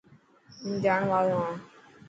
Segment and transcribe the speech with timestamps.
[0.59, 1.55] هون جاڻ واڙو هان.